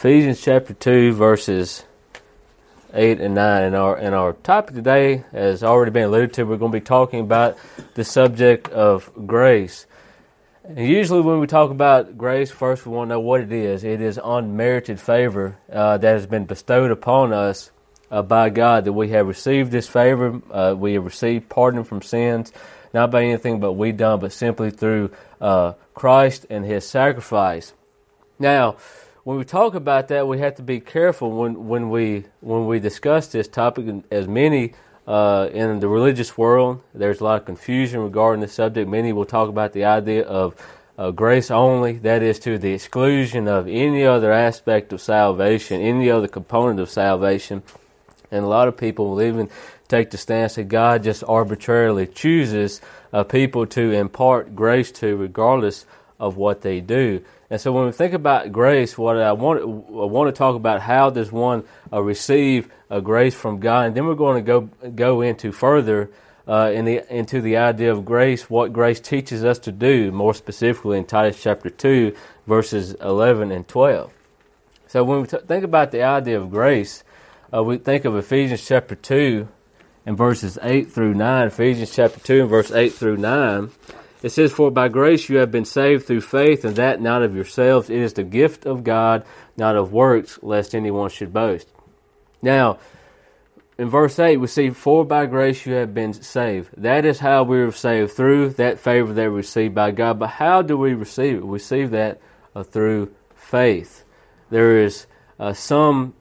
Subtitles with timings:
[0.00, 1.84] Ephesians chapter 2, verses
[2.94, 3.62] 8 and 9.
[3.64, 6.44] And our, and our topic today has already been alluded to.
[6.44, 7.58] We're going to be talking about
[7.92, 9.84] the subject of grace.
[10.64, 13.84] And usually, when we talk about grace, first we want to know what it is.
[13.84, 17.70] It is unmerited favor uh, that has been bestowed upon us
[18.10, 20.40] uh, by God, that we have received this favor.
[20.50, 22.54] Uh, we have received pardon from sins,
[22.94, 25.10] not by anything but we done, but simply through
[25.42, 27.74] uh, Christ and His sacrifice.
[28.38, 28.78] Now,
[29.30, 32.80] when we talk about that, we have to be careful when, when we when we
[32.80, 33.86] discuss this topic.
[34.10, 34.74] As many
[35.06, 38.90] uh, in the religious world, there's a lot of confusion regarding the subject.
[38.90, 40.56] Many will talk about the idea of
[40.98, 46.10] uh, grace only, that is, to the exclusion of any other aspect of salvation, any
[46.10, 47.62] other component of salvation.
[48.32, 49.48] And a lot of people will even
[49.86, 52.80] take the stance that God just arbitrarily chooses
[53.12, 55.86] uh, people to impart grace to, regardless
[56.18, 57.22] of what they do.
[57.50, 60.80] And so when we think about grace, what I want, I want to talk about
[60.80, 64.90] how does one uh, receive a grace from God, and then we're going to go
[64.90, 66.10] go into further
[66.46, 70.32] uh, in the, into the idea of grace, what grace teaches us to do, more
[70.32, 72.14] specifically in Titus chapter two,
[72.46, 74.12] verses eleven and twelve.
[74.86, 77.04] So when we t- think about the idea of grace,
[77.52, 79.48] uh, we think of Ephesians chapter two
[80.06, 81.48] and verses eight through nine.
[81.48, 83.70] Ephesians chapter two and verse eight through nine.
[84.22, 87.34] It says, For by grace you have been saved through faith, and that not of
[87.34, 87.88] yourselves.
[87.88, 89.24] It is the gift of God,
[89.56, 91.68] not of works, lest anyone should boast.
[92.42, 92.78] Now,
[93.78, 96.70] in verse 8, we see, For by grace you have been saved.
[96.76, 100.18] That is how we were saved, through that favor that we received by God.
[100.18, 101.46] But how do we receive it?
[101.46, 102.20] We receive that
[102.54, 104.04] uh, through faith.
[104.50, 105.06] There is
[105.38, 106.14] uh, some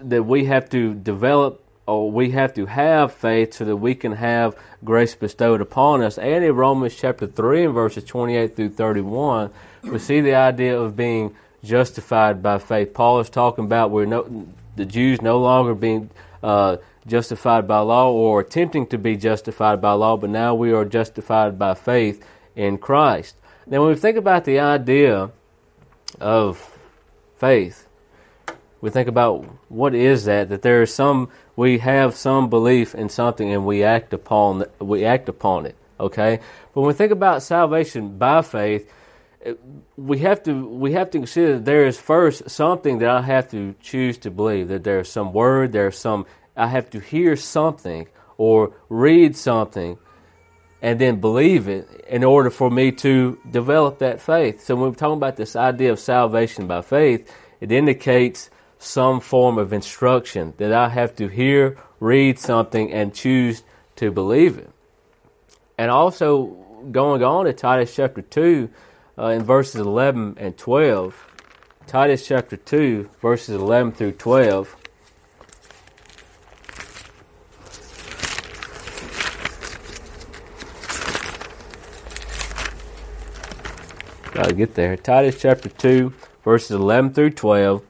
[0.00, 4.12] that we have to develop or we have to have faith so that we can
[4.12, 6.18] have grace bestowed upon us.
[6.18, 9.50] And in Romans chapter 3 and verses 28 through 31,
[9.84, 12.92] we see the idea of being justified by faith.
[12.92, 16.10] Paul is talking about we're no, the Jews no longer being
[16.42, 20.84] uh, justified by law or attempting to be justified by law, but now we are
[20.84, 22.24] justified by faith
[22.56, 23.36] in Christ.
[23.66, 25.30] Now, when we think about the idea
[26.20, 26.78] of
[27.36, 27.86] faith,
[28.80, 33.08] we think about what is that that there is some we have some belief in
[33.08, 36.40] something and we act upon we act upon it okay?
[36.74, 38.90] But when we think about salvation by faith
[39.96, 43.50] we have to we have to consider that there is first something that I have
[43.52, 48.08] to choose to believe that there's some word there's some I have to hear something
[48.38, 49.98] or read something
[50.82, 54.62] and then believe it in order for me to develop that faith.
[54.62, 59.58] So when we're talking about this idea of salvation by faith it indicates some form
[59.58, 63.62] of instruction, that I have to hear, read something, and choose
[63.96, 64.70] to believe it.
[65.78, 66.46] And also,
[66.90, 68.68] going on to Titus chapter 2,
[69.18, 71.26] uh, in verses 11 and 12,
[71.86, 74.76] Titus chapter 2, verses 11 through 12.
[84.32, 84.98] Gotta get there.
[84.98, 86.12] Titus chapter 2,
[86.44, 87.85] verses 11 through 12.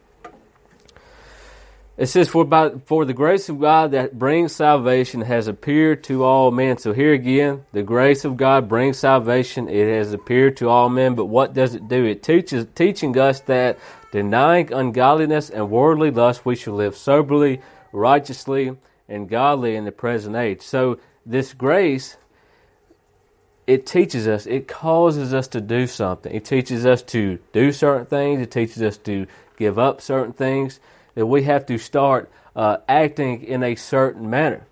[1.97, 6.25] It says, for, by, for the grace of God that brings salvation has appeared to
[6.25, 6.77] all men.
[6.77, 9.67] So here again, the grace of God brings salvation.
[9.69, 11.15] It has appeared to all men.
[11.15, 12.05] But what does it do?
[12.05, 13.79] It teaches, teaching us that
[14.13, 17.63] denying ungodliness and worldly lust, we should live soberly,
[17.93, 18.77] righteously,
[19.09, 20.61] and godly in the present age.
[20.61, 22.19] So this grace,
[23.67, 26.35] it teaches us, it causes us to do something.
[26.35, 28.43] It teaches us to do certain things.
[28.43, 29.27] It teaches us to
[29.57, 30.79] give up certain things
[31.17, 34.69] that we have to start uh, acting in a certain manner.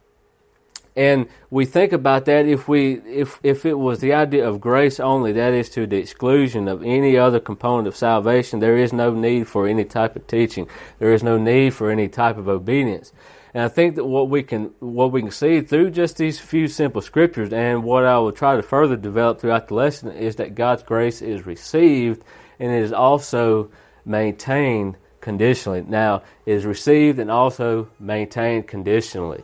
[0.97, 5.01] And we think about that if we if if it was the idea of grace
[5.01, 9.13] only, that is to the exclusion of any other component of salvation, there is no
[9.13, 10.69] need for any type of teaching.
[11.01, 13.13] There is no need for any type of obedience.
[13.55, 16.69] And I think that what we can what we can see through just these few
[16.69, 20.55] simple scriptures and what I will try to further develop throughout the lesson is that
[20.55, 22.23] God's grace is received
[22.61, 23.71] and it is also
[24.05, 25.83] maintained conditionally.
[25.89, 29.43] Now, is received and also maintained conditionally.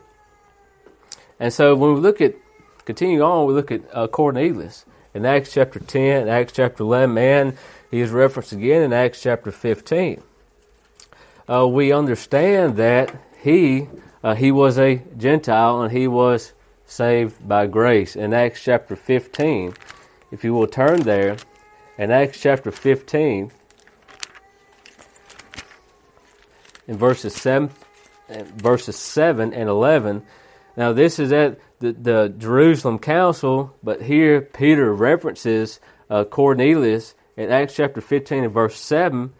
[1.39, 2.35] And so when we look at,
[2.85, 4.85] continue on, we look at uh, Cornelius
[5.15, 7.57] in Acts chapter 10, Acts chapter 11, and
[7.89, 10.21] he is referenced again in Acts chapter 15.
[11.49, 13.89] Uh, we understand that he
[14.23, 16.53] uh, he was a Gentile and he was
[16.85, 18.15] saved by grace.
[18.15, 19.73] In Acts chapter 15,
[20.29, 21.37] if you will turn there,
[21.97, 23.51] in Acts chapter 15,
[26.91, 27.69] in verses 7,
[28.57, 30.23] verses 7 and 11.
[30.75, 35.79] Now, this is at the, the Jerusalem Council, but here Peter references
[36.09, 39.31] uh, Cornelius in Acts chapter 15 and verse 7.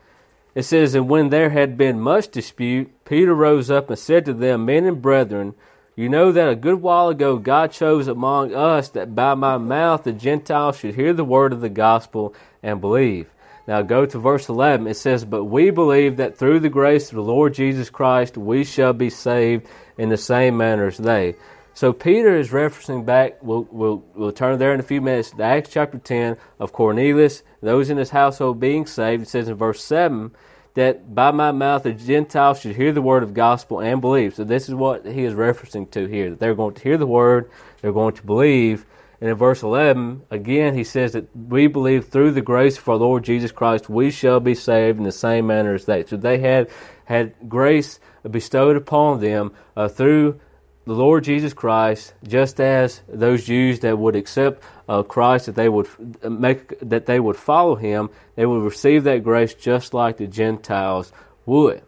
[0.56, 4.33] it says, And when there had been much dispute, Peter rose up and said to
[4.33, 5.53] them, Men and brethren,
[5.98, 10.06] you know that a good while ago God chose among us that by my mouth
[10.06, 12.33] the Gentiles should hear the word of the gospel
[12.63, 13.27] and believe.
[13.68, 14.88] Now go to verse 11.
[14.88, 18.63] It says, But we believe that through the grace of the Lord Jesus Christ we
[18.63, 19.68] shall be saved
[19.98, 21.36] in the same manner as they.
[21.74, 25.44] So Peter is referencing back, we'll, we'll, we'll turn there in a few minutes, to
[25.44, 29.24] Acts chapter 10 of Cornelius, those in his household being saved.
[29.24, 30.31] It says in verse 7
[30.74, 34.36] that by my mouth the Gentiles should hear the word of gospel and believe.
[34.36, 36.31] So this is what he is referencing to here.
[36.31, 37.50] That they're going to hear the word,
[37.81, 38.86] they're going to believe.
[39.22, 42.96] And in verse 11, again, he says that we believe through the grace of our
[42.96, 46.04] Lord Jesus Christ, we shall be saved in the same manner as they.
[46.04, 46.72] So they had,
[47.06, 50.40] had grace bestowed upon them uh, through
[50.86, 55.70] the Lord Jesus Christ, just as those Jews that would accept uh, Christ, that they
[55.70, 55.88] would
[56.24, 61.14] make that they would follow Him, they would receive that grace just like the Gentiles
[61.46, 61.84] would.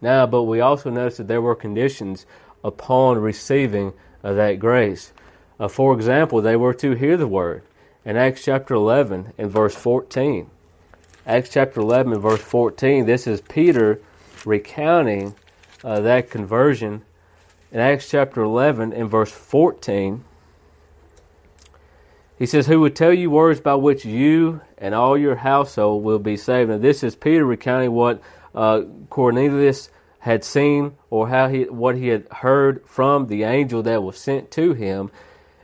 [0.00, 2.24] Now, but we also notice that there were conditions
[2.62, 3.92] upon receiving
[4.22, 5.12] uh, that grace.
[5.60, 7.62] Uh, for example, they were to hear the word
[8.04, 10.50] in Acts chapter 11 and verse 14.
[11.24, 13.06] Acts chapter 11 and verse 14.
[13.06, 14.00] This is Peter
[14.44, 15.36] recounting
[15.84, 17.04] uh, that conversion
[17.72, 20.24] in Acts chapter 11 and verse 14,
[22.38, 26.18] he says, Who would tell you words by which you and all your household will
[26.18, 26.70] be saved?
[26.70, 28.22] And this is Peter recounting what
[28.54, 29.90] uh, Cornelius
[30.20, 34.50] had seen or how he what he had heard from the angel that was sent
[34.52, 35.10] to him.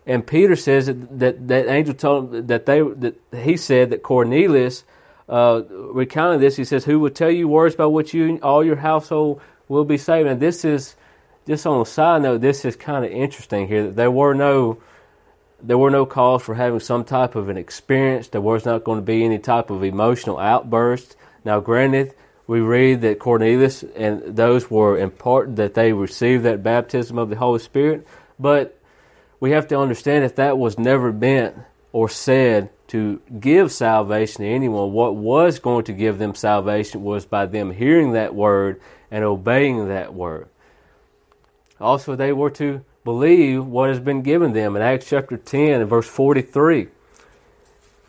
[0.06, 4.02] And Peter says that that, that angel told him that they that he said that
[4.02, 4.84] Cornelius
[5.28, 5.62] uh,
[6.38, 9.84] this, he says, Who will tell you words by which you all your household will
[9.84, 10.28] be saved?
[10.28, 10.94] And this is
[11.46, 14.78] just on a side note, this is kind of interesting here that there were no
[15.62, 18.28] there were no calls for having some type of an experience.
[18.28, 21.16] There was not going to be any type of emotional outburst.
[21.44, 22.14] Now, granted,
[22.46, 27.36] we read that Cornelius and those were important that they received that baptism of the
[27.36, 28.06] Holy Spirit,
[28.38, 28.75] but
[29.40, 31.56] we have to understand that that was never meant
[31.92, 34.92] or said to give salvation to anyone.
[34.92, 38.80] What was going to give them salvation was by them hearing that word
[39.10, 40.48] and obeying that word.
[41.80, 45.90] Also, they were to believe what has been given them in Acts chapter 10 and
[45.90, 46.88] verse 43.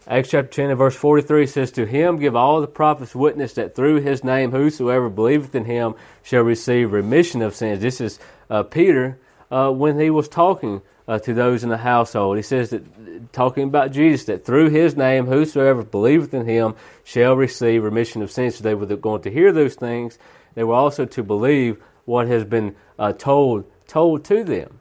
[0.07, 3.75] Acts chapter 10 and verse 43 says, To him give all the prophets witness that
[3.75, 7.81] through his name whosoever believeth in him shall receive remission of sins.
[7.81, 8.17] This is
[8.49, 9.19] uh, Peter
[9.51, 12.37] uh, when he was talking uh, to those in the household.
[12.37, 17.35] He says that, talking about Jesus, that through his name whosoever believeth in him shall
[17.35, 18.55] receive remission of sins.
[18.55, 20.19] So they were going to hear those things.
[20.55, 24.79] They were also to believe what has been uh, told told to them.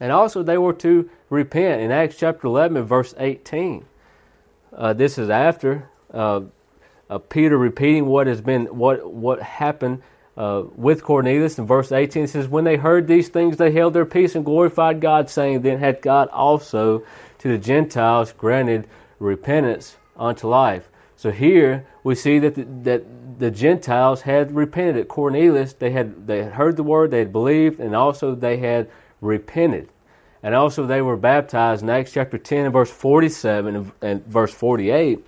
[0.00, 3.84] And also they were to repent in Acts chapter 11 verse 18.
[4.72, 6.40] Uh, this is after uh,
[7.10, 10.02] uh, Peter repeating what has been what what happened
[10.36, 13.92] uh, with Cornelius in verse 18 it says when they heard these things they held
[13.92, 17.04] their peace and glorified God saying then had God also
[17.38, 18.88] to the Gentiles granted
[19.18, 20.88] repentance unto life.
[21.16, 24.96] So here we see that the, that the Gentiles had repented.
[24.96, 28.56] At Cornelius, they had they had heard the word, they had believed, and also they
[28.56, 28.90] had
[29.20, 29.88] repented.
[30.42, 34.52] And also they were baptized in Acts chapter 10 and verse 47 and, and verse
[34.52, 35.24] 48.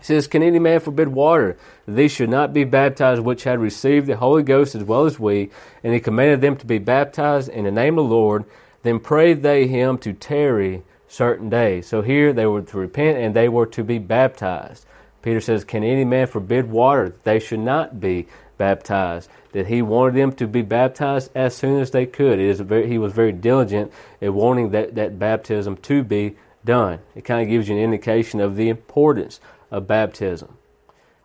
[0.00, 1.56] Says, Can any man forbid water?
[1.86, 5.50] These should not be baptized which had received the Holy Ghost as well as we.
[5.82, 8.44] And he commanded them to be baptized in the name of the Lord.
[8.82, 11.86] Then prayed they him to tarry certain days.
[11.86, 14.86] So here they were to repent and they were to be baptized.
[15.22, 17.08] Peter says, Can any man forbid water?
[17.08, 19.28] That they should not be baptized.
[19.52, 22.38] That he wanted them to be baptized as soon as they could.
[22.38, 27.00] It is very, he was very diligent in wanting that, that baptism to be done.
[27.14, 30.56] It kind of gives you an indication of the importance of baptism.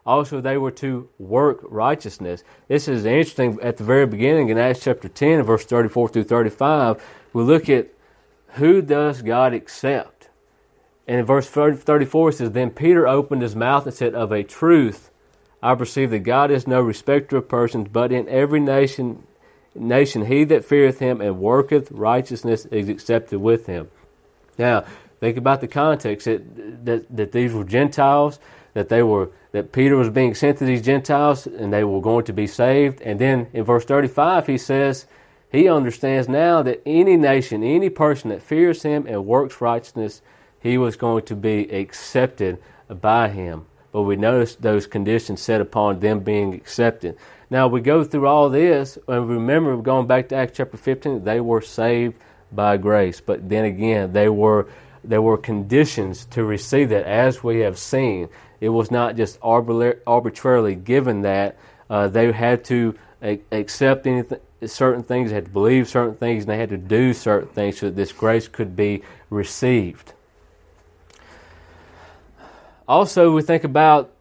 [0.06, 2.44] Also, they were to work righteousness.
[2.68, 7.04] This is interesting at the very beginning in Acts chapter 10, verse 34 through 35.
[7.34, 7.90] We look at
[8.54, 10.30] who does God accept?
[11.08, 14.44] And in verse 34 it says, Then Peter opened his mouth and said, Of a
[14.44, 15.12] truth,
[15.62, 19.24] I perceive that God is no respecter of persons, but in every nation,
[19.76, 23.90] nation he that feareth him and worketh righteousness is accepted with him.
[24.58, 24.86] Now,
[25.22, 28.40] think about the context that, that, that these were Gentiles,
[28.74, 32.26] that they were that Peter was being sent to these Gentiles and they were going
[32.26, 33.02] to be saved.
[33.02, 35.06] And then in verse 35 he says,
[35.52, 40.22] he understands now that any nation, any person that fears him and works righteousness
[40.62, 42.58] he was going to be accepted
[42.90, 43.66] by him.
[43.92, 47.18] But we notice those conditions set upon them being accepted.
[47.50, 51.42] Now we go through all this, and remember, going back to Acts chapter 15, they
[51.42, 52.16] were saved
[52.52, 53.20] by grace.
[53.20, 54.70] But then again, they were
[55.04, 58.30] there were conditions to receive that, as we have seen
[58.60, 61.58] It was not just arbitrarily given that.
[61.90, 62.96] Uh, they had to
[63.52, 67.14] accept anything, certain things, they had to believe certain things, and they had to do
[67.14, 70.14] certain things so that this grace could be received.
[72.88, 74.12] Also, we think about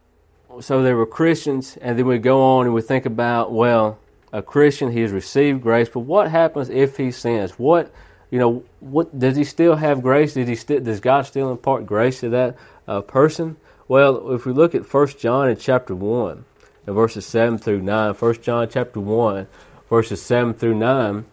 [0.60, 3.99] so they were Christians, and then we go on and we think about well,
[4.32, 7.52] a Christian he has received grace, but what happens if he sins?
[7.52, 7.92] What
[8.30, 10.34] you know, what does he still have grace?
[10.34, 12.56] Did he does God still impart grace to that
[12.87, 13.56] uh, person?
[13.88, 16.44] Well, if we look at 1 John in chapter 1,
[16.87, 19.49] in verses 7 through 9, 1 John chapter 1,
[19.88, 21.25] verses 7 through 9,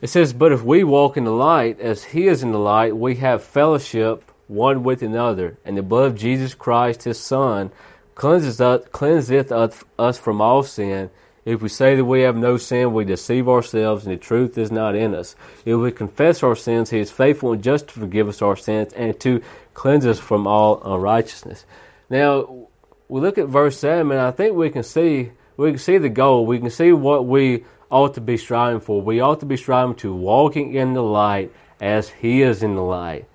[0.00, 2.96] it says, But if we walk in the light, as he is in the light,
[2.96, 7.72] we have fellowship one with another, and the blood of Jesus Christ, his Son,
[8.14, 9.50] cleanses us, cleanseth
[9.98, 11.10] us from all sin.
[11.46, 14.72] If we say that we have no sin, we deceive ourselves, and the truth is
[14.72, 15.36] not in us.
[15.64, 18.92] If we confess our sins, He is faithful and just to forgive us our sins
[18.92, 19.40] and to
[19.72, 21.64] cleanse us from all unrighteousness.
[22.10, 22.66] Now,
[23.08, 26.08] we look at verse 7, and I think we can see we can see the
[26.08, 26.44] goal.
[26.44, 29.00] We can see what we ought to be striving for.
[29.00, 32.82] We ought to be striving to walking in the light as He is in the
[32.82, 33.26] light.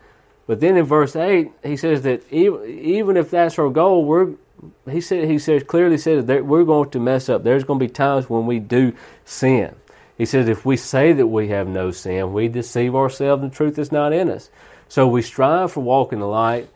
[0.47, 4.31] But then in verse 8, he says that even, even if that's our goal, we're
[4.89, 7.43] he said he says clearly says that we're going to mess up.
[7.43, 8.93] There's going to be times when we do
[9.25, 9.75] sin.
[10.17, 13.79] He says if we say that we have no sin, we deceive ourselves and truth
[13.79, 14.49] is not in us.
[14.87, 16.69] So we strive for walking the light.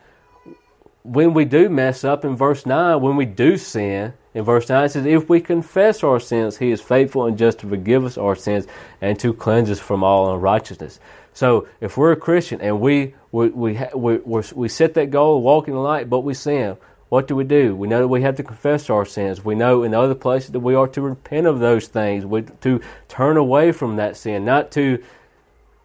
[1.02, 4.84] When we do mess up in verse 9, when we do sin, in verse 9
[4.84, 8.18] it says, If we confess our sins, he is faithful and just to forgive us
[8.18, 8.66] our sins
[9.00, 10.98] and to cleanse us from all unrighteousness.
[11.32, 15.42] So if we're a Christian and we we we, we, we set that goal, of
[15.42, 16.76] walking the light, but we sin,
[17.08, 17.76] what do we do?
[17.76, 19.44] We know that we have to confess our sins.
[19.44, 22.80] We know in other places that we are to repent of those things, we, to
[23.08, 25.02] turn away from that sin, not to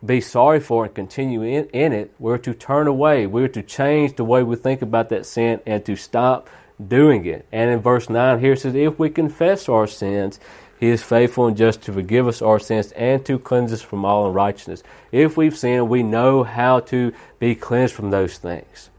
[0.03, 2.11] be sorry for and continue in, in it.
[2.17, 3.27] We're to turn away.
[3.27, 6.49] We're to change the way we think about that sin and to stop
[6.87, 7.45] doing it.
[7.51, 10.39] And in verse 9 here it says, If we confess our sins,
[10.79, 14.03] he is faithful and just to forgive us our sins and to cleanse us from
[14.03, 14.81] all unrighteousness.
[15.11, 18.89] If we've sinned, we know how to be cleansed from those things.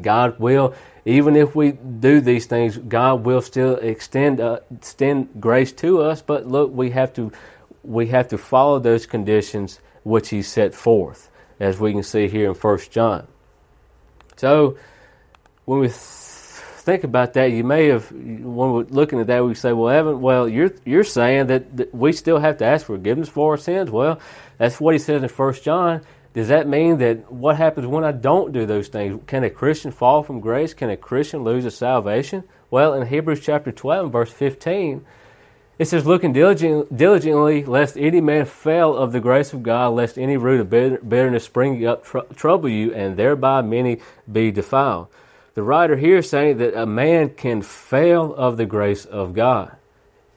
[0.00, 0.74] God will
[1.08, 6.20] even if we do these things, God will still extend uh, extend grace to us.
[6.20, 7.32] But look, we have to
[7.82, 12.48] we have to follow those conditions which He set forth, as we can see here
[12.48, 13.26] in First John.
[14.36, 14.76] So,
[15.64, 19.72] when we think about that, you may have when we're looking at that, we say,
[19.72, 23.52] "Well, Evan, well, you're you're saying that, that we still have to ask forgiveness for
[23.52, 24.20] our sins." Well,
[24.58, 26.02] that's what He says in First John.
[26.38, 29.20] Does that mean that what happens when I don't do those things?
[29.26, 30.72] Can a Christian fall from grace?
[30.72, 32.44] Can a Christian lose his salvation?
[32.70, 35.04] Well, in Hebrews chapter 12, verse 15,
[35.80, 40.36] it says, Looking diligently, lest any man fail of the grace of God, lest any
[40.36, 43.98] root of bitterness spring up tr- trouble you, and thereby many
[44.30, 45.08] be defiled.
[45.54, 49.74] The writer here is saying that a man can fail of the grace of God.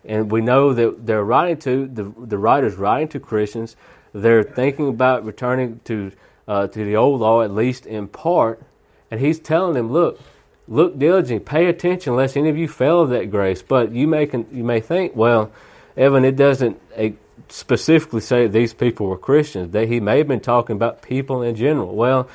[0.03, 3.75] And we know that they're writing to, the, the writer's writing to Christians
[4.13, 6.12] they're thinking about returning to
[6.48, 8.62] uh, to the old law at least in part,
[9.10, 10.20] and he's telling them, look,
[10.68, 13.62] look diligently, pay attention, lest any of you fail of that grace.
[13.62, 15.51] But you may you may think, well,
[15.96, 16.80] Evan, it doesn't
[17.50, 19.72] specifically say these people were Christians.
[19.72, 21.96] That he may have been talking about people in general.
[21.96, 22.30] Well,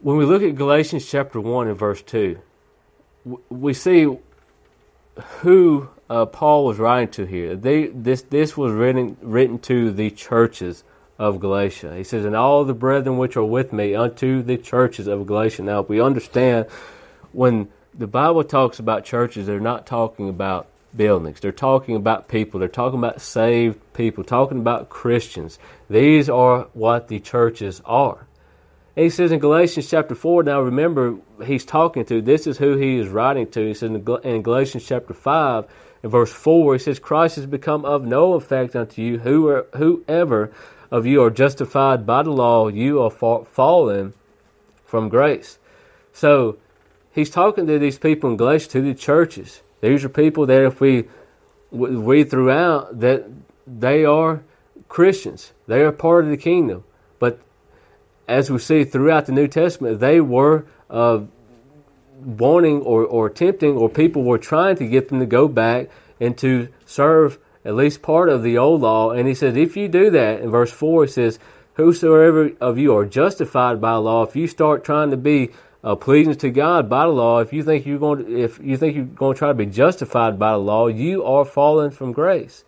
[0.00, 2.38] when we look at Galatians chapter one and verse two,
[3.48, 4.16] we see
[5.40, 7.56] who uh, Paul was writing to here.
[7.56, 10.84] They, this, this was written, written to the churches
[11.18, 11.94] of Galatia.
[11.96, 15.62] He says, And all the brethren which are with me unto the churches of Galatia.
[15.62, 16.66] Now, if we understand,
[17.32, 21.40] when the Bible talks about churches, they're not talking about buildings.
[21.40, 22.60] They're talking about people.
[22.60, 25.58] They're talking about saved people, talking about Christians.
[25.88, 28.26] These are what the churches are.
[28.96, 32.76] And he says in Galatians chapter 4, now remember, he's talking to, this is who
[32.76, 33.66] he is writing to.
[33.66, 35.66] He says in Galatians chapter 5,
[36.04, 39.18] in verse 4, he says, Christ has become of no effect unto you.
[39.20, 40.52] Whoever
[40.90, 44.12] of you are justified by the law, you are fallen
[44.84, 45.58] from grace.
[46.12, 46.58] So
[47.10, 49.62] he's talking to these people in Galatia, to the churches.
[49.80, 51.08] These are people that if we
[51.72, 53.24] read throughout, that
[53.66, 54.42] they are
[54.90, 55.54] Christians.
[55.66, 56.84] They are part of the kingdom.
[57.18, 57.40] But
[58.28, 61.20] as we see throughout the New Testament, they were uh,
[62.24, 65.88] wanting or, or attempting, or people were trying to get them to go back
[66.20, 69.10] and to serve at least part of the old law.
[69.10, 71.38] And he says, if you do that, in verse 4, he says,
[71.74, 75.50] Whosoever of you are justified by law, if you start trying to be
[75.82, 78.76] uh, pleasing to God by the law, if you think you're going to, if you
[78.76, 82.12] think you're going to try to be justified by the law, you are fallen from
[82.12, 82.64] grace.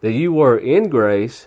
[0.00, 1.46] That you were in grace,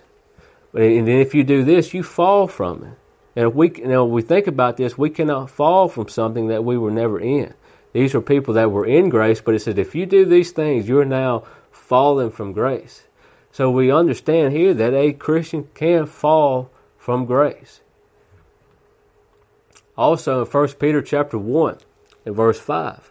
[0.72, 2.98] and then if you do this, you fall from it.
[3.36, 6.64] And if we, you know, we think about this, we cannot fall from something that
[6.64, 7.54] we were never in.
[7.92, 10.88] These are people that were in grace, but it says if you do these things,
[10.88, 13.04] you're now falling from grace.
[13.52, 17.80] So we understand here that a Christian can fall from grace.
[19.96, 21.78] Also in 1 Peter chapter 1
[22.24, 23.10] in verse 5,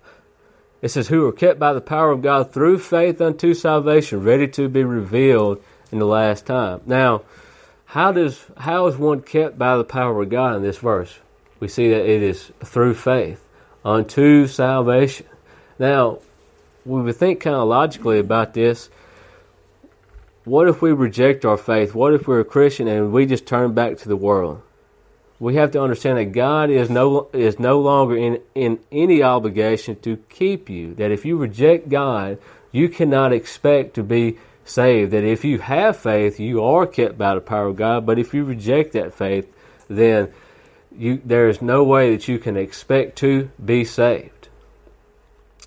[0.82, 4.48] it says, Who are kept by the power of God through faith unto salvation, ready
[4.50, 5.62] to be revealed
[5.92, 6.82] in the last time.
[6.86, 7.24] Now,
[7.90, 11.18] how does how is one kept by the power of God in this verse?
[11.60, 13.44] We see that it is through faith
[13.84, 15.26] unto salvation.
[15.80, 16.20] Now,
[16.86, 18.92] we would think kind of logically about this.
[20.46, 21.96] What if we reject our faith?
[21.96, 24.62] What if we're a Christian and we just turn back to the world?
[25.40, 30.00] We have to understand that God is no is no longer in, in any obligation
[30.02, 30.94] to keep you.
[30.94, 32.38] That if you reject God,
[32.72, 35.12] you cannot expect to be saved.
[35.12, 38.06] That if you have faith, you are kept by the power of God.
[38.06, 39.52] But if you reject that faith,
[39.88, 40.32] then
[40.96, 44.50] you, there is no way that you can expect to be saved.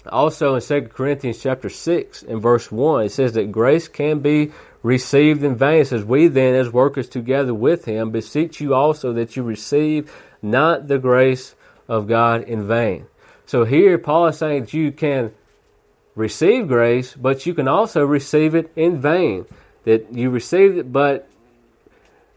[0.07, 4.51] Also in 2 Corinthians chapter 6 and verse 1, it says that grace can be
[4.83, 5.83] received in vain.
[5.83, 10.13] It says, We then, as workers together with him, beseech you also that you receive
[10.43, 11.55] not the grace
[11.89, 13.07] of God in vain.
[13.47, 15.33] So here Paul is saying that you can
[16.15, 19.47] receive grace, but you can also receive it in vain.
[19.85, 21.29] That you received it, but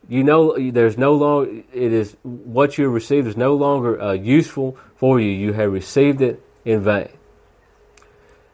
[0.09, 4.77] you know there's no longer it is what you received is no longer uh, useful
[4.95, 5.29] for you.
[5.29, 7.09] You have received it in vain.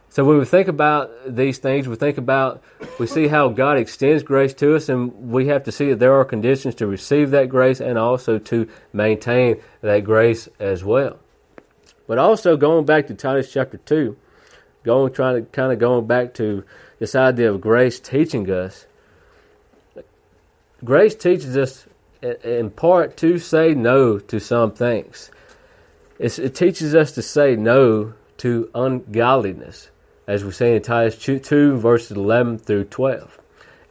[0.10, 2.62] So when we think about these things, we think about
[3.00, 6.14] we see how God extends grace to us, and we have to see that there
[6.20, 11.18] are conditions to receive that grace and also to maintain that grace as well.
[12.08, 14.18] But also going back to Titus chapter two,
[14.84, 16.64] going trying to kind of going back to
[17.00, 18.86] this idea of grace teaching us
[20.84, 21.86] Grace teaches us,
[22.44, 25.30] in part, to say no to some things.
[26.18, 29.92] It's, it teaches us to say no to ungodliness,
[30.26, 33.40] as we say in Titus 2, verses 11 through 12.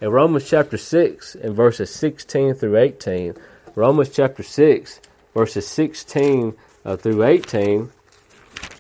[0.00, 3.34] In Romans chapter 6, in verses 16 through 18,
[3.76, 5.00] Romans chapter 6,
[5.32, 7.93] verses 16 uh, through 18,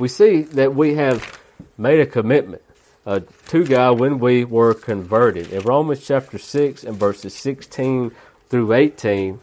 [0.00, 1.39] we see that we have
[1.80, 2.62] made a commitment
[3.06, 5.52] uh, to God when we were converted.
[5.52, 8.12] In Romans chapter 6 and verses 16
[8.48, 9.40] through 18,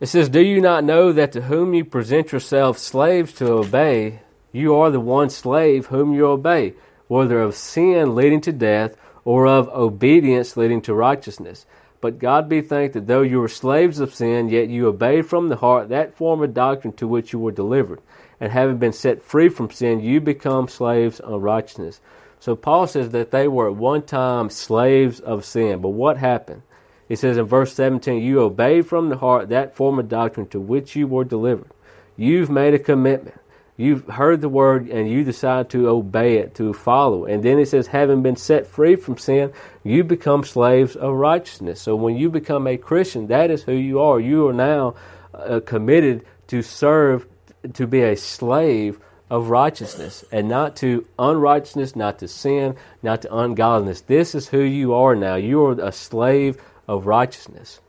[0.00, 4.20] it says, Do you not know that to whom you present yourselves slaves to obey,
[4.52, 6.74] you are the one slave whom you obey,
[7.08, 11.64] whether of sin leading to death or of obedience leading to righteousness?
[12.00, 15.48] But God be thanked that though you were slaves of sin, yet you obeyed from
[15.48, 18.00] the heart that form of doctrine to which you were delivered
[18.40, 22.00] and having been set free from sin, you become slaves of righteousness.
[22.40, 25.80] So Paul says that they were at one time slaves of sin.
[25.80, 26.62] But what happened?
[27.06, 30.60] He says in verse 17, You obeyed from the heart that form of doctrine to
[30.60, 31.70] which you were delivered.
[32.16, 33.38] You've made a commitment.
[33.76, 37.24] You've heard the word and you decide to obey it, to follow.
[37.24, 41.80] And then it says, having been set free from sin, you become slaves of righteousness.
[41.80, 44.20] So when you become a Christian, that is who you are.
[44.20, 44.96] You are now
[45.34, 47.26] uh, committed to serve
[47.74, 48.98] to be a slave
[49.30, 54.00] of righteousness and not to unrighteousness, not to sin, not to ungodliness.
[54.02, 55.36] This is who you are now.
[55.36, 57.80] You are a slave of righteousness.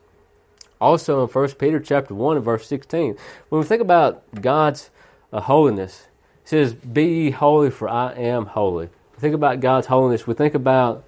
[0.80, 3.16] Also in 1 Peter chapter 1 and verse 16,
[3.48, 4.90] when we think about God's
[5.32, 6.08] uh, holiness,
[6.44, 8.86] it says, Be ye holy, for I am holy.
[9.14, 11.04] We think about God's holiness, we think about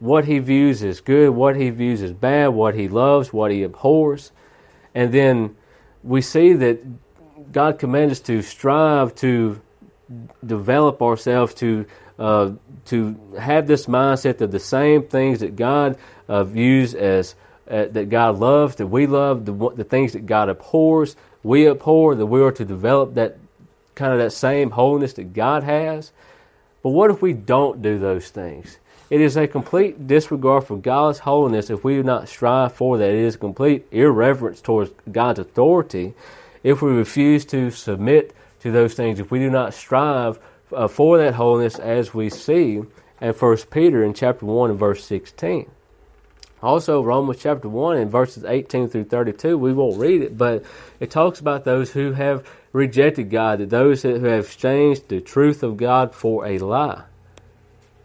[0.00, 3.62] what he views as good, what he views as bad, what he loves, what he
[3.62, 4.30] abhors.
[4.94, 5.56] And then
[6.02, 6.80] we see that
[7.52, 9.60] God commands us to strive to
[10.44, 11.86] develop ourselves to
[12.18, 12.52] uh,
[12.86, 15.96] to have this mindset of the same things that God
[16.28, 17.34] uh, views as
[17.70, 22.14] uh, that God loves, that we love, the, the things that God abhors, we abhor,
[22.14, 23.36] that we are to develop that
[23.94, 26.12] kind of that same holiness that God has.
[26.82, 28.78] But what if we don't do those things?
[29.10, 33.08] It is a complete disregard for God's holiness if we do not strive for that.
[33.08, 36.14] It is complete irreverence towards God's authority
[36.62, 40.38] if we refuse to submit to those things, if we do not strive
[40.72, 42.82] uh, for that holiness as we see
[43.20, 45.70] in 1 Peter in chapter 1 and verse 16.
[46.60, 50.64] Also, Romans chapter 1 and verses 18 through 32, we won't read it, but
[50.98, 55.62] it talks about those who have rejected God, that those who have exchanged the truth
[55.62, 57.04] of God for a lie.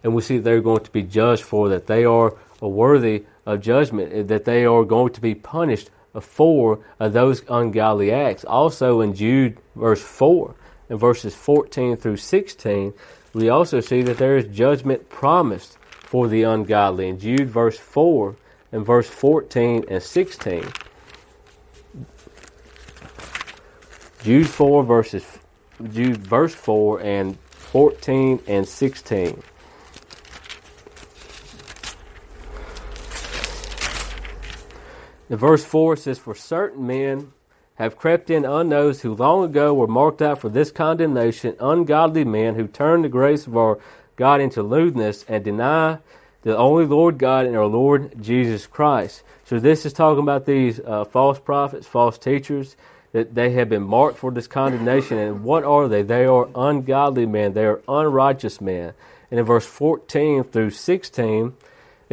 [0.03, 1.87] And we see they're going to be judged for that.
[1.87, 5.89] They are worthy of judgment, that they are going to be punished
[6.21, 8.45] for those ungodly acts.
[8.45, 10.56] Also in Jude verse 4
[10.89, 12.93] and verses 14 through 16,
[13.34, 17.10] we also see that there is judgment promised for the ungodly.
[17.10, 18.36] In Jude verse 4
[18.71, 20.63] and verse 14 and 16,
[24.23, 25.26] Jude 4 verses
[25.91, 29.41] Jude verse 4 and 14 and 16.
[35.33, 37.33] In verse 4 says, For certain men
[37.77, 42.53] have crept in unnoticed who long ago were marked out for this condemnation, ungodly men
[42.53, 43.79] who turn the grace of our
[44.15, 45.97] God into lewdness and deny
[46.43, 49.23] the only Lord God and our Lord Jesus Christ.
[49.43, 52.75] So this is talking about these uh, false prophets, false teachers,
[53.11, 55.17] that they have been marked for this condemnation.
[55.17, 56.03] And what are they?
[56.03, 57.53] They are ungodly men.
[57.53, 58.93] They are unrighteous men.
[59.31, 61.53] And in verse 14 through 16,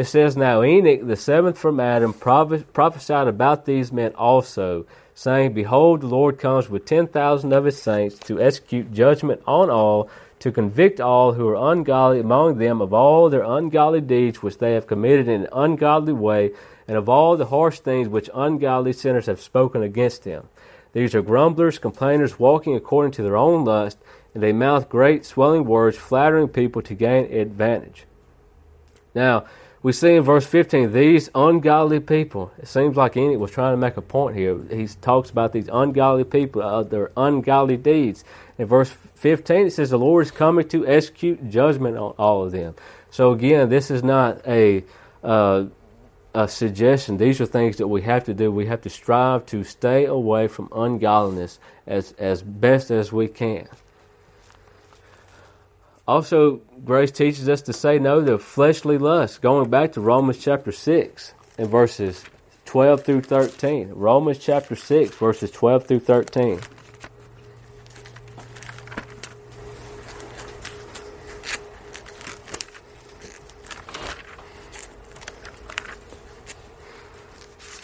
[0.00, 6.00] it says, Now Enoch, the seventh from Adam, prophesied about these men also, saying, Behold,
[6.00, 10.08] the Lord comes with ten thousand of his saints to execute judgment on all,
[10.38, 14.72] to convict all who are ungodly among them of all their ungodly deeds which they
[14.72, 16.52] have committed in an ungodly way,
[16.88, 20.48] and of all the harsh things which ungodly sinners have spoken against him.
[20.94, 23.98] These are grumblers, complainers, walking according to their own lust,
[24.32, 28.06] and they mouth great swelling words, flattering people to gain advantage.
[29.14, 29.44] Now,
[29.82, 32.52] we see in verse 15 these ungodly people.
[32.58, 34.58] It seems like Enoch was trying to make a point here.
[34.70, 38.24] He talks about these ungodly people, uh, their ungodly deeds.
[38.58, 42.52] In verse 15, it says, The Lord is coming to execute judgment on all of
[42.52, 42.74] them.
[43.10, 44.84] So, again, this is not a,
[45.24, 45.64] uh,
[46.34, 47.16] a suggestion.
[47.16, 48.52] These are things that we have to do.
[48.52, 53.66] We have to strive to stay away from ungodliness as, as best as we can.
[56.10, 59.40] Also, grace teaches us to say no to fleshly lust.
[59.40, 62.24] Going back to Romans chapter 6 and verses
[62.64, 63.90] 12 through 13.
[63.90, 66.58] Romans chapter 6, verses 12 through 13.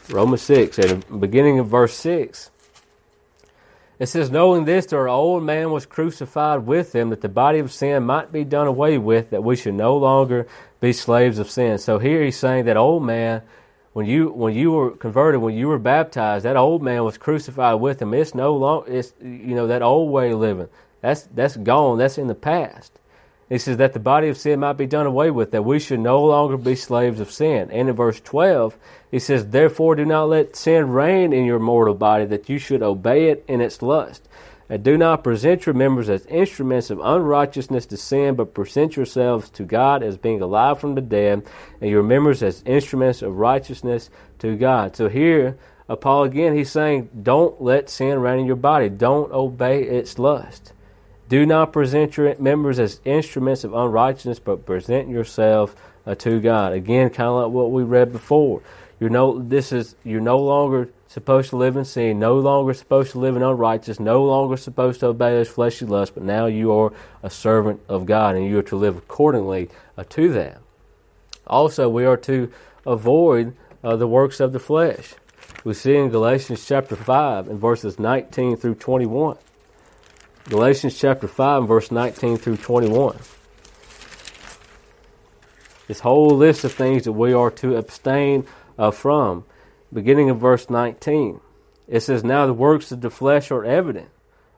[0.08, 2.50] Romans 6, at the beginning of verse 6.
[3.98, 7.58] It says, Knowing this, that our old man was crucified with him, that the body
[7.58, 10.46] of sin might be done away with, that we should no longer
[10.80, 11.78] be slaves of sin.
[11.78, 13.42] So here he's saying that old man,
[13.94, 17.80] when you when you were converted, when you were baptized, that old man was crucified
[17.80, 18.12] with him.
[18.12, 20.68] It's no longer it's you know, that old way of living.
[21.00, 21.96] That's that's gone.
[21.96, 22.92] That's in the past.
[23.48, 26.00] He says that the body of sin might be done away with, that we should
[26.00, 27.70] no longer be slaves of sin.
[27.70, 28.76] And in verse 12,
[29.10, 32.82] he says, Therefore do not let sin reign in your mortal body, that you should
[32.82, 34.28] obey it in its lust.
[34.68, 39.48] And do not present your members as instruments of unrighteousness to sin, but present yourselves
[39.50, 41.46] to God as being alive from the dead,
[41.80, 44.96] and your members as instruments of righteousness to God.
[44.96, 45.56] So here,
[45.88, 48.88] uh, Paul again, he's saying, Don't let sin reign in your body.
[48.88, 50.72] Don't obey its lust.
[51.28, 55.74] Do not present your members as instruments of unrighteousness, but present yourself
[56.06, 56.72] uh, to God.
[56.72, 58.62] Again, kind of like what we read before.
[59.00, 63.12] You're no, this is you're no longer supposed to live in sin, no longer supposed
[63.12, 66.72] to live in unrighteousness, no longer supposed to obey those fleshly lusts, but now you
[66.72, 70.60] are a servant of God, and you are to live accordingly uh, to that.
[71.46, 72.52] Also, we are to
[72.86, 75.14] avoid uh, the works of the flesh.
[75.64, 79.36] We see in Galatians chapter 5 and verses 19 through 21.
[80.48, 83.18] Galatians chapter 5, verse 19 through 21.
[85.88, 88.46] This whole list of things that we are to abstain
[88.78, 89.44] uh, from,
[89.92, 91.40] beginning of verse 19.
[91.88, 94.08] It says, Now the works of the flesh are evident,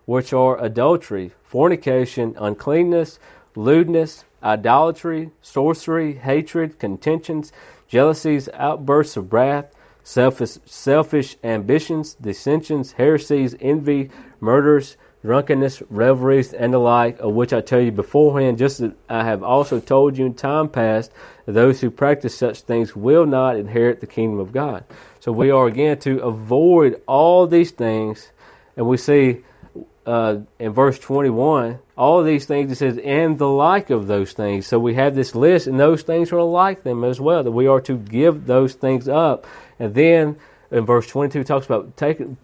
[0.05, 3.19] which are adultery, fornication, uncleanness,
[3.57, 7.51] lewdness, idolatry, sorcery, hatred, contentions,
[7.89, 9.73] jealousies, outbursts of wrath,
[10.03, 17.61] selfish, selfish ambitions, dissensions, heresies, envy, murders, drunkenness, revelries, and the like, of which I
[17.61, 21.11] tell you beforehand, just as I have also told you in time past,
[21.47, 24.85] those who practice such things will not inherit the kingdom of God.
[25.21, 28.31] So we are again to avoid all these things,
[28.77, 29.43] and we see
[30.07, 34.67] uh, in verse 21, all these things it says, and the like of those things.
[34.67, 37.67] So we have this list, and those things are like them as well, that we
[37.67, 39.47] are to give those things up.
[39.79, 40.37] And then
[40.71, 42.37] in verse 22 talks about taking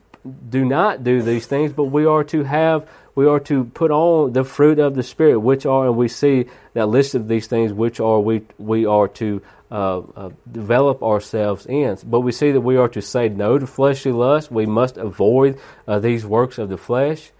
[0.49, 4.33] do not do these things, but we are to have, we are to put on
[4.33, 7.73] the fruit of the Spirit, which are, and we see that list of these things,
[7.73, 11.99] which are we we are to uh, uh, develop ourselves in.
[12.05, 14.51] But we see that we are to say no to fleshly lust.
[14.51, 17.33] We must avoid uh, these works of the flesh.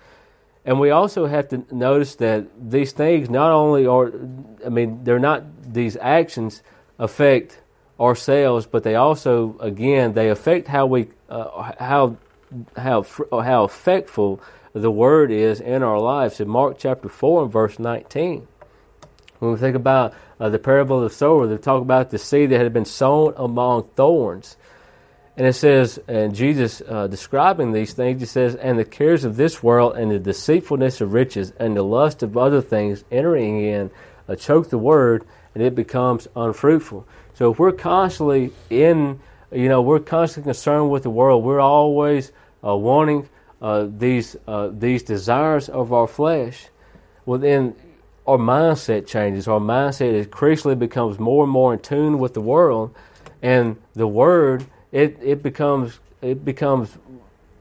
[0.65, 4.13] And we also have to notice that these things not only are,
[4.65, 6.63] I mean, they're not, these actions
[6.99, 7.61] affect
[8.01, 11.73] ourselves, but they also, again, they affect how we, uh,
[12.77, 14.41] how how how effectful
[14.73, 16.41] the word is in our lives.
[16.41, 18.47] In Mark chapter four and verse nineteen,
[19.39, 22.51] when we think about uh, the parable of the sower, they talk about the seed
[22.51, 24.57] that had been sown among thorns.
[25.37, 29.35] And it says, and Jesus uh, describing these things, he says, and the cares of
[29.35, 33.91] this world and the deceitfulness of riches and the lust of other things entering in
[34.29, 37.05] uh, choke the word and it becomes unfruitful.
[37.35, 39.19] So if we're constantly in,
[39.51, 42.31] you know, we're constantly concerned with the world, we're always
[42.65, 43.29] uh, wanting
[43.61, 46.69] uh, these, uh, these desires of our flesh,
[47.27, 47.75] well then
[48.27, 49.47] our mindset changes.
[49.47, 52.95] Our mindset increasingly becomes more and more in tune with the world
[53.45, 56.97] and the word it it becomes it becomes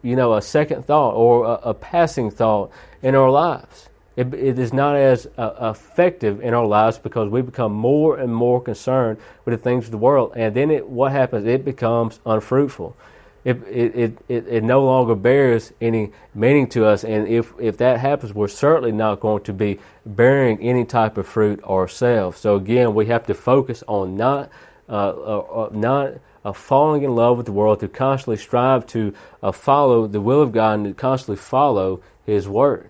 [0.01, 2.71] you know a second thought or a, a passing thought
[3.03, 3.89] in our lives.
[4.15, 8.33] It, it is not as uh, effective in our lives because we become more and
[8.33, 11.45] more concerned with the things of the world, and then it what happens?
[11.45, 12.95] It becomes unfruitful.
[13.43, 17.03] It, it, it, it, no longer bears any meaning to us.
[17.03, 21.27] And if, if that happens, we're certainly not going to be bearing any type of
[21.27, 22.39] fruit ourselves.
[22.39, 24.49] So again, we have to focus on not,
[24.87, 29.13] uh, uh, uh not of falling in love with the world, to constantly strive to
[29.41, 32.89] uh, follow the will of God and to constantly follow His Word.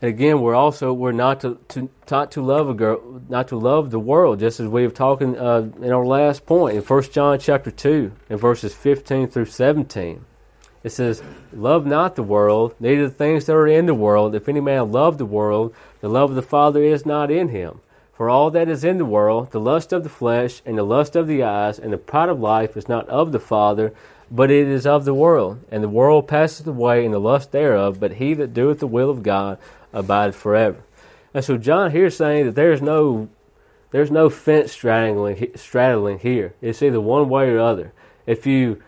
[0.00, 3.56] And again, we're also we're not to, to not to love a girl, not to
[3.56, 7.12] love the world, just as we have talked uh, in our last point in First
[7.12, 10.24] John chapter two, in verses fifteen through seventeen.
[10.84, 11.20] It says,
[11.52, 14.36] "Love not the world, neither the things that are in the world.
[14.36, 17.80] If any man love the world, the love of the Father is not in him."
[18.12, 21.14] For all that is in the world, the lust of the flesh, and the lust
[21.14, 23.92] of the eyes, and the pride of life is not of the Father,
[24.30, 25.60] but it is of the world.
[25.70, 29.08] And the world passeth away, and the lust thereof, but he that doeth the will
[29.10, 29.58] of God
[29.92, 30.82] abideth forever.
[31.34, 33.28] And so John here is saying that there's no
[33.90, 36.54] there's no fence straddling straddling here.
[36.60, 37.92] It's either one way or other.
[38.26, 38.82] If you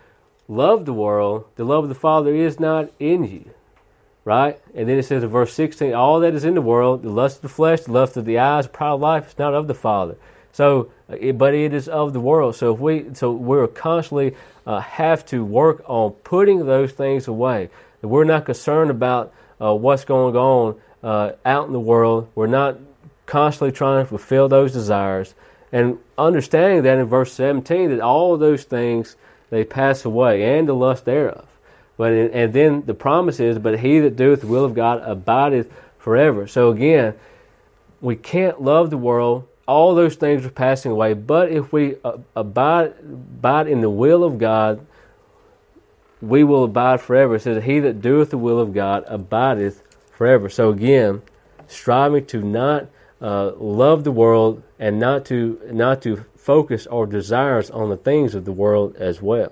[0.48, 3.50] love the world, the love of the Father is not in you
[4.24, 4.60] right?
[4.74, 7.36] And then it says in verse 16, all that is in the world, the lust
[7.36, 9.74] of the flesh, the lust of the eyes, pride of life, is not of the
[9.74, 10.16] Father.
[10.52, 12.56] So, uh, but it is of the world.
[12.56, 14.34] So if we, so we're constantly
[14.66, 17.70] uh, have to work on putting those things away.
[18.02, 22.28] We're not concerned about uh, what's going on uh, out in the world.
[22.34, 22.78] We're not
[23.26, 25.34] constantly trying to fulfill those desires,
[25.72, 29.16] and understanding that in verse 17 that all those things
[29.50, 31.46] they pass away, and the lust thereof.
[31.96, 35.70] But and then the promise is, but he that doeth the will of God abideth
[35.98, 36.46] forever.
[36.46, 37.14] So again,
[38.00, 39.46] we can't love the world.
[39.68, 41.12] All those things are passing away.
[41.12, 44.84] But if we uh, abide, abide in the will of God,
[46.22, 47.36] we will abide forever.
[47.36, 49.82] It says, He that doeth the will of God abideth
[50.20, 50.50] forever.
[50.50, 51.22] So again,
[51.66, 52.88] striving to not
[53.22, 58.34] uh, love the world and not to not to focus our desires on the things
[58.34, 59.50] of the world as well.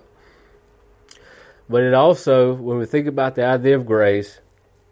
[1.71, 4.41] But it also, when we think about the idea of grace,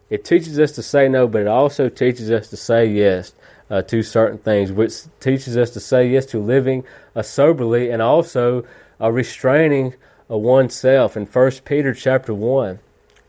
[0.09, 3.33] it teaches us to say no, but it also teaches us to say yes
[3.69, 6.85] uh, to certain things, which teaches us to say yes to living
[7.15, 8.65] uh, soberly and also
[8.99, 9.93] uh, restraining
[10.27, 11.15] uh, oneself.
[11.15, 12.79] In 1 Peter chapter 1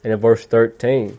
[0.02, 1.18] and in verse 13,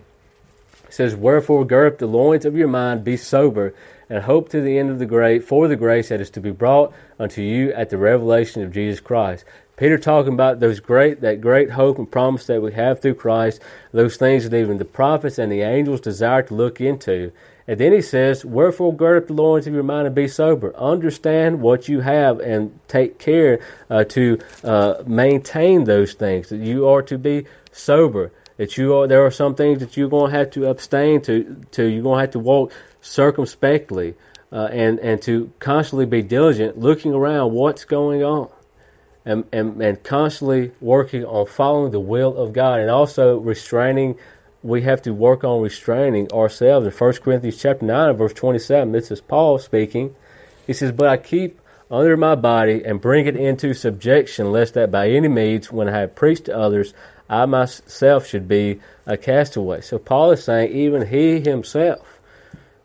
[0.89, 3.75] it says, Wherefore gird up the loins of your mind, be sober,
[4.10, 6.49] and hope to the end of the great for the grace that is to be
[6.49, 9.45] brought unto you at the revelation of Jesus Christ.
[9.78, 13.62] Peter talking about those great that great hope and promise that we have through Christ,
[13.91, 17.32] those things that even the prophets and the angels desire to look into.
[17.67, 20.75] And then he says, Wherefore gird up the loins of your mind and be sober.
[20.75, 23.60] Understand what you have and take care
[23.91, 26.49] uh, to uh, maintain those things.
[26.49, 28.32] That you are to be sober.
[28.60, 31.63] That you are there are some things that you're going to have to abstain to.
[31.72, 34.15] To you're going to have to walk circumspectly
[34.52, 38.50] uh, and and to constantly be diligent, looking around what's going on
[39.26, 44.17] and, and, and constantly working on following the will of God and also restraining
[44.62, 46.86] we have to work on restraining ourselves.
[46.86, 50.15] In 1 Corinthians chapter 9 verse 27, this is Paul speaking.
[50.67, 54.91] He says, But I keep under my body and bring it into subjection, lest that
[54.91, 56.93] by any means, when I have preached to others,
[57.30, 59.82] I myself should be a castaway.
[59.82, 62.20] So Paul is saying, even he himself,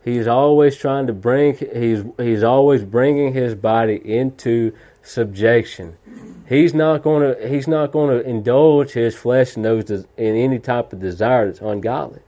[0.05, 5.97] he's always trying to bring, he's, he's always bringing his body into subjection
[6.49, 10.59] he's not going to he's not going to indulge his flesh in those in any
[10.59, 12.21] type of desire that's ungodly.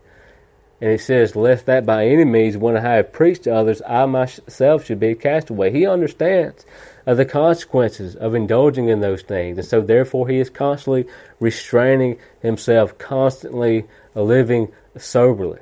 [0.81, 4.05] And he says, "Lest that by any means, when I have preached to others, I
[4.07, 6.67] myself should be a castaway." He understands
[7.07, 11.07] uh, the consequences of indulging in those things, and so therefore he is constantly
[11.38, 15.61] restraining himself, constantly living soberly.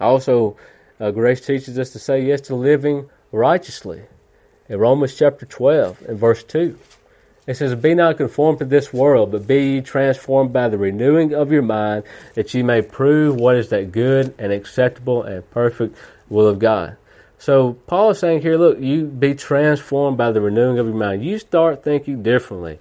[0.00, 0.56] Also,
[1.00, 4.02] uh, grace teaches us to say yes to living righteously
[4.68, 6.78] in Romans chapter 12 and verse 2.
[7.46, 11.34] It says, Be not conformed to this world, but be ye transformed by the renewing
[11.34, 15.96] of your mind, that ye may prove what is that good and acceptable and perfect
[16.28, 16.96] will of God.
[17.38, 21.24] So Paul is saying here, look, you be transformed by the renewing of your mind.
[21.24, 22.78] You start thinking differently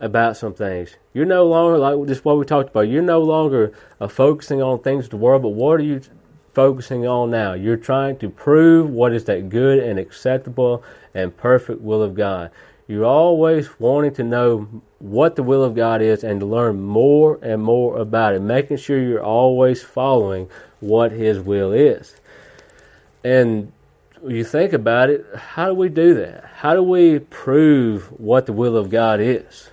[0.00, 0.96] about some things.
[1.12, 2.88] You're no longer like just what we talked about.
[2.88, 6.02] You're no longer uh, focusing on things of the world, but what are you
[6.52, 7.54] focusing on now?
[7.54, 10.82] You're trying to prove what is that good and acceptable
[11.14, 12.50] and perfect will of God.
[12.86, 17.38] You're always wanting to know what the will of God is and to learn more
[17.40, 22.16] and more about it, making sure you're always following what His will is.
[23.24, 23.72] And
[24.26, 26.44] you think about it, how do we do that?
[26.56, 29.70] How do we prove what the will of God is?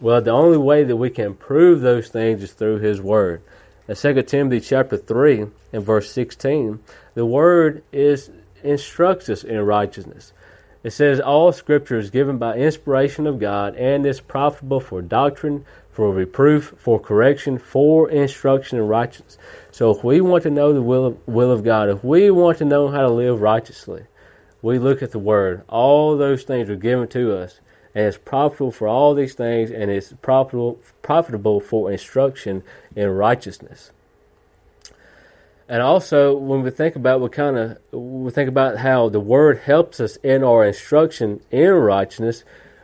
[0.00, 3.42] Well, the only way that we can prove those things is through His Word.
[3.88, 6.80] In 2 Timothy chapter 3 and verse 16,
[7.14, 8.30] the Word is
[8.62, 10.32] instructs us in righteousness.
[10.82, 15.64] It says, All scripture is given by inspiration of God and is profitable for doctrine,
[15.94, 19.38] for reproof, for correction, for instruction in righteousness.
[19.70, 22.58] So if we want to know the will of, will of God, if we want
[22.58, 24.06] to know how to live righteously,
[24.60, 25.62] we look at the Word.
[25.68, 27.60] All those things are given to us,
[27.94, 32.64] and it's profitable for all these things, and it's profitable, profitable for instruction
[32.96, 33.92] in righteousness.
[35.68, 39.58] And also, when we think about what kind of we think about how the Word
[39.58, 42.42] helps us in our instruction in righteousness,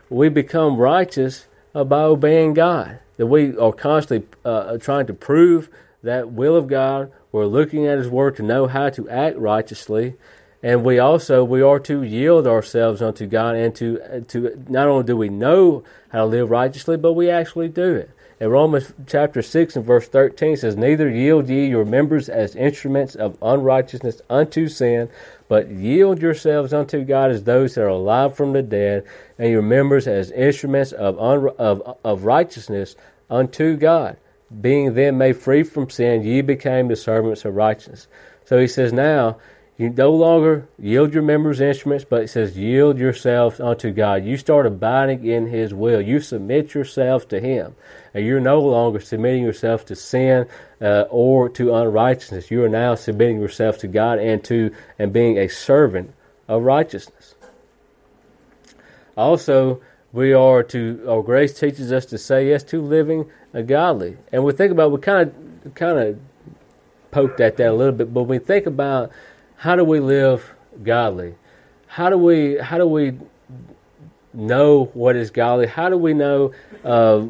[0.09, 2.99] we become righteous by obeying God.
[3.17, 5.69] That we are constantly uh, trying to prove
[6.03, 7.13] that will of God.
[7.33, 10.15] We're looking at His Word to know how to act righteously,
[10.63, 15.05] and we also we are to yield ourselves unto God and to to not only
[15.05, 18.11] do we know how to live righteously, but we actually do it.
[18.41, 23.15] In Romans chapter 6 and verse 13 says, Neither yield ye your members as instruments
[23.15, 25.11] of unrighteousness unto sin,
[25.47, 29.05] but yield yourselves unto God as those that are alive from the dead,
[29.39, 32.97] and your members as instruments of, un- of, of righteousness
[33.29, 34.17] unto God.
[34.59, 38.09] Being then made free from sin, ye became the servants of righteousness.
[38.47, 39.37] So he says, Now
[39.81, 44.27] you no longer yield your members instruments, but it says yield yourselves unto God.
[44.27, 46.03] You start abiding in His will.
[46.03, 47.75] You submit yourselves to Him.
[48.13, 50.47] And you're no longer submitting yourself to sin
[50.83, 52.51] uh, or to unrighteousness.
[52.51, 56.13] You are now submitting yourself to God and to and being a servant
[56.47, 57.35] of righteousness.
[59.17, 59.81] Also,
[60.13, 64.19] we are to our grace teaches us to say yes to living a godly.
[64.31, 65.33] And we think about we kind
[65.65, 66.19] of kind of
[67.11, 69.11] poked at that a little bit, but when we think about
[69.61, 71.35] how do we live godly?
[71.87, 73.19] How do we how do we
[74.33, 75.67] know what is godly?
[75.67, 77.27] How do we know uh,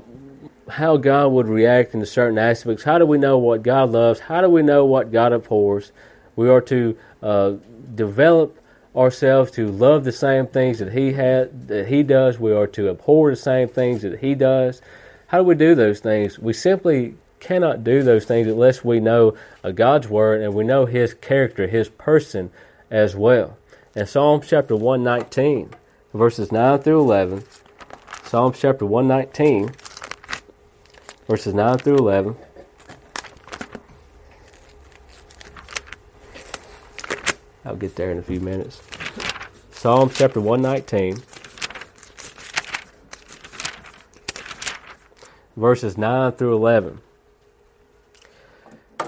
[0.69, 2.85] how God would react in certain aspects?
[2.85, 4.21] How do we know what God loves?
[4.21, 5.90] How do we know what God abhors?
[6.37, 7.55] We are to uh,
[7.97, 8.62] develop
[8.95, 12.38] ourselves to love the same things that He had that He does.
[12.38, 14.81] We are to abhor the same things that He does.
[15.27, 16.38] How do we do those things?
[16.38, 20.87] We simply cannot do those things unless we know uh, God's word and we know
[20.87, 22.50] His character, His person
[22.90, 23.57] as well.
[23.96, 25.70] In Psalm chapter 119,
[26.14, 27.44] verses 9 through 11,
[28.22, 29.72] Psalm chapter 119,
[31.26, 32.37] verses 9 through 11.
[37.64, 38.81] I'll get there in a few minutes.
[39.72, 41.22] Psalm chapter 119,
[45.57, 47.00] verses 9 through 11.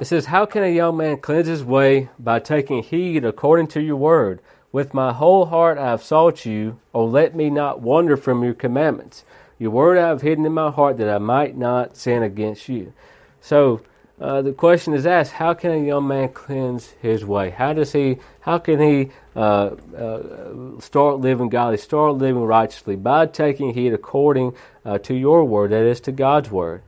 [0.03, 2.09] It says, How can a young man cleanse his way?
[2.19, 4.41] By taking heed according to your word.
[4.73, 6.81] With my whole heart I have sought you.
[6.93, 9.25] O let me not wander from your commandments.
[9.61, 12.93] Your word I have hidden in my heart that I might not sin against you.
[13.41, 13.81] So
[14.21, 17.51] uh, the question is asked: How can a young man cleanse his way?
[17.51, 18.19] How does he?
[18.41, 21.77] How can he uh, uh, start living godly?
[21.77, 26.51] Start living righteously by taking heed according uh, to your word, that is to God's
[26.51, 26.83] word.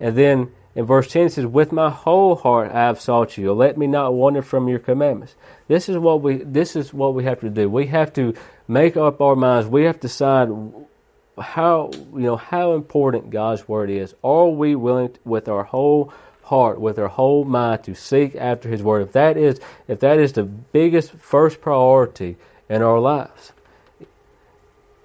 [0.00, 3.52] And then in verse 10 it says, With my whole heart I have sought you.
[3.52, 5.34] Let me not wander from your commandments.
[5.68, 7.68] This is what we this is what we have to do.
[7.68, 8.34] We have to
[8.68, 9.66] make up our minds.
[9.66, 10.50] We have to decide
[11.38, 14.14] how you know how important God's word is.
[14.22, 16.12] Are we willing to, with our whole
[16.44, 19.00] heart, with our whole mind to seek after his word?
[19.00, 19.58] If that is
[19.88, 22.36] if that is the biggest first priority
[22.68, 23.52] in our lives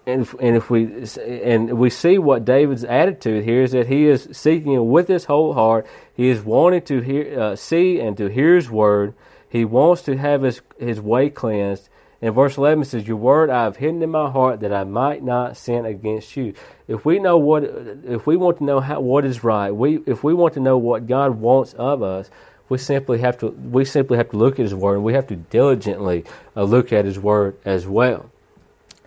[0.06, 4.08] and if, and if we and we see what David's attitude here is that he
[4.08, 5.86] is seeking with his whole heart.
[6.14, 9.14] He is wanting to hear, uh, see and to hear His word.
[9.48, 11.90] He wants to have his his way cleansed.
[12.22, 15.24] And verse eleven says, "Your word I have hidden in my heart that I might
[15.24, 16.54] not sin against you."
[16.88, 20.24] If we know what, if we want to know how, what is right, we if
[20.24, 22.30] we want to know what God wants of us,
[22.70, 25.28] we simply have to we simply have to look at His word, and we have
[25.28, 26.24] to diligently
[26.56, 28.30] uh, look at His word as well.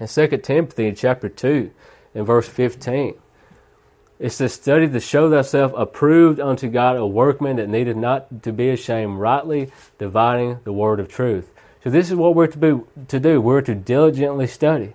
[0.01, 1.71] In 2 Timothy chapter 2,
[2.15, 3.15] and verse 15,
[4.19, 8.53] it says, Study to show thyself approved unto God, a workman that needeth not to
[8.53, 11.51] be ashamed, rightly dividing the word of truth.
[11.83, 13.41] So this is what we're to be to do.
[13.41, 14.95] We're to diligently study.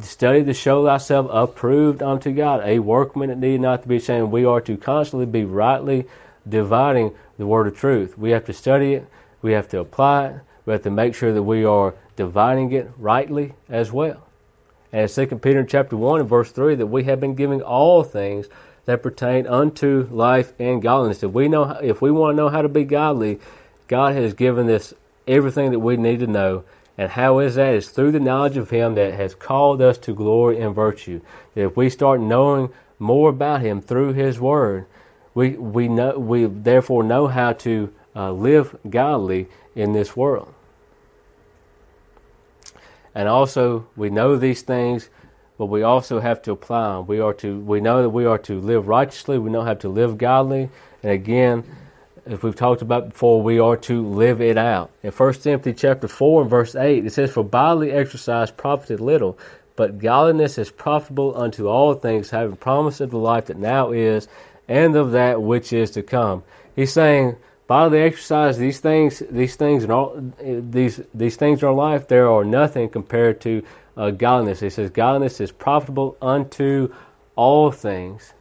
[0.00, 4.30] Study to show thyself approved unto God, a workman that need not to be ashamed.
[4.30, 6.06] We are to constantly be rightly
[6.48, 8.18] dividing the word of truth.
[8.18, 9.06] We have to study it,
[9.40, 10.34] we have to apply it,
[10.66, 14.26] we have to make sure that we are dividing it rightly as well.
[14.92, 18.46] And 2 Peter chapter 1 and verse 3 that we have been giving all things
[18.84, 21.22] that pertain unto life and godliness.
[21.22, 23.40] If we know if we want to know how to be godly,
[23.88, 24.92] God has given us
[25.26, 26.64] everything that we need to know
[26.98, 27.74] and how is that?
[27.74, 31.20] Is through the knowledge of Him that has called us to glory and virtue.
[31.54, 34.86] That if we start knowing more about Him through His Word,
[35.34, 40.52] we we know we therefore know how to uh, live godly in this world.
[43.14, 45.08] And also, we know these things,
[45.58, 47.06] but we also have to apply them.
[47.06, 49.38] We are to we know that we are to live righteously.
[49.38, 50.70] We know how to live godly,
[51.02, 51.64] and again
[52.26, 54.90] as we've talked about before, we are to live it out.
[55.02, 59.38] In 1 Timothy chapter 4 and verse 8, it says, For bodily exercise profited little,
[59.74, 64.28] but godliness is profitable unto all things, having promise of the life that now is,
[64.68, 66.44] and of that which is to come.
[66.76, 67.36] He's saying,
[67.72, 72.28] bodily exercise, these things, these things, in all, these these things in our life, there
[72.30, 73.62] are nothing compared to
[73.96, 74.60] uh, godliness.
[74.60, 76.92] He says, godliness is profitable unto
[77.36, 78.34] all things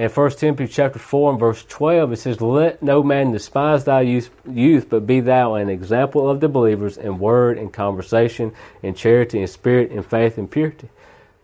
[0.00, 4.00] in 1 Timothy chapter 4 and verse 12, it says, Let no man despise thy
[4.00, 8.52] youth, but be thou an example of the believers in word and conversation,
[8.82, 10.88] in charity, in spirit, in faith, and purity.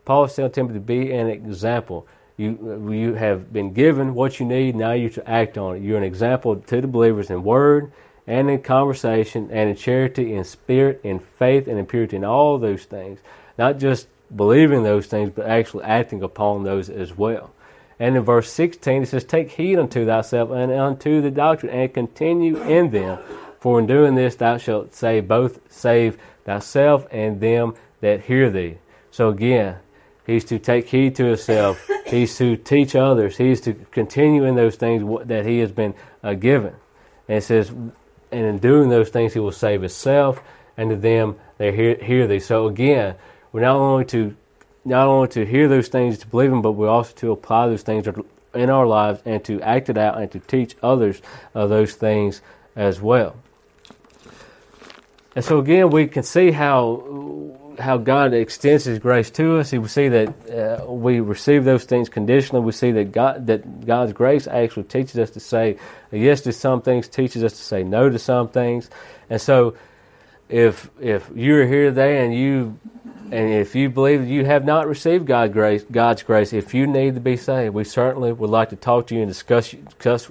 [0.07, 2.07] Paul is telling Timothy to be an example.
[2.37, 5.83] You, you have been given what you need, now you're to act on it.
[5.83, 7.93] You're an example to the believers in word
[8.27, 12.59] and in conversation and in charity, in spirit, in faith, and in purity, in all
[12.59, 13.21] those things.
[13.57, 17.53] Not just believing those things, but actually acting upon those as well.
[17.99, 21.93] And in verse 16, it says, Take heed unto thyself and unto the doctrine, and
[21.93, 23.19] continue in them.
[23.61, 28.79] For in doing this, thou shalt save both save thyself and them that hear thee.
[29.11, 29.77] So again,
[30.27, 31.89] he's to take heed to himself.
[32.07, 33.37] he's to teach others.
[33.37, 36.75] He's to continue in those things that he has been uh, given.
[37.29, 37.93] And it says, and
[38.33, 40.43] in doing those things, he will save himself
[40.77, 42.41] and to them they hear, hear thee.
[42.41, 43.15] So again,
[43.53, 44.37] we're not only to
[44.85, 47.83] not only to hear those things to believe them, but we're also to apply those
[47.83, 48.07] things
[48.55, 51.21] in our lives and to act it out and to teach others
[51.55, 52.41] of those things
[52.77, 53.35] as well.
[55.35, 57.03] And so again, we can see how
[57.79, 59.73] how God extends His grace to us.
[59.73, 62.65] We see that uh, we receive those things conditionally.
[62.65, 65.79] We see that God that God's grace actually teaches us to say
[66.11, 68.91] yes to some things, teaches us to say no to some things.
[69.31, 69.77] And so,
[70.49, 72.79] if if you're here today and you
[73.33, 76.87] and if you believe that you have not received God grace, God's grace, if you
[76.87, 80.31] need to be saved, we certainly would like to talk to you and discuss discuss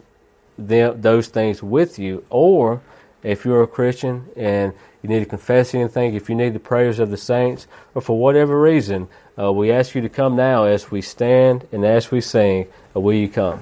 [0.57, 2.25] them, those things with you.
[2.29, 2.81] Or
[3.23, 4.73] if you're a Christian and
[5.05, 8.17] you need to confess anything, if you need the prayers of the saints, or for
[8.17, 12.21] whatever reason, uh, we ask you to come now as we stand and as we
[12.21, 13.59] sing, uh, will you come?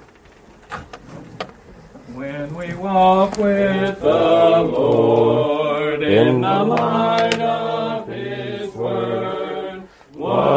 [2.14, 9.84] When we walk with the Lord in the light of His Word,
[10.14, 10.54] what